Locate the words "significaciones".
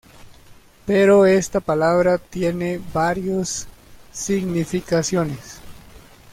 4.11-5.61